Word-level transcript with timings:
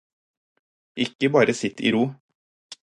Ikke 1.05 1.31
bare 1.37 1.57
sitt 1.61 1.87
i 1.91 1.95
ro. 1.99 2.05